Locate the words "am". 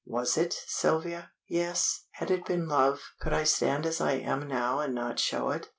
4.13-4.47